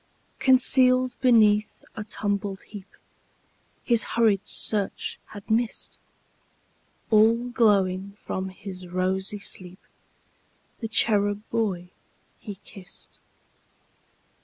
Concealed 0.39 1.15
beneath 1.21 1.85
a 1.95 2.03
tumbled 2.03 2.63
heapHis 3.85 4.01
hurried 4.15 4.47
search 4.47 5.19
had 5.27 5.47
missed, 5.47 5.99
All 7.11 7.49
glowing 7.49 8.13
from 8.17 8.49
his 8.49 8.87
rosy 8.87 9.37
sleep, 9.37 9.79
The 10.79 10.87
cherub 10.87 11.47
boy 11.51 11.89
he 12.39 12.55
kissed. 12.55 13.19